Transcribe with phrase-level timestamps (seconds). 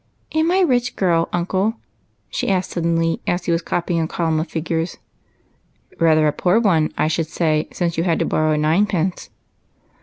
[0.33, 1.75] "Am I a rich girl^ uncle?"
[2.31, 4.97] she asked suddenly, as he was copying a column of figures."
[5.99, 9.29] Rather a poor one, I should say, since you had to borrow a ninepence."